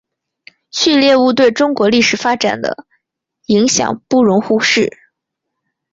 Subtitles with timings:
[0.71, 2.87] 旭烈兀对中国历史发展的
[3.45, 4.97] 影响不容忽视。